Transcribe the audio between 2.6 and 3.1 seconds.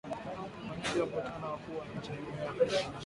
mashariki